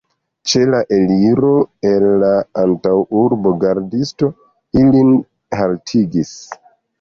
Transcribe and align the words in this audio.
Ĉe 0.51 0.59
la 0.75 0.77
eliro 0.95 1.51
el 1.89 2.05
la 2.23 2.31
antaŭurbo 2.61 3.53
gardisto 3.65 4.31
ilin 4.83 5.13
haltigis. 5.61 6.35